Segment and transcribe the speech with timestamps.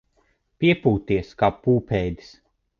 [0.63, 2.37] Piepūties kā pūpēdis.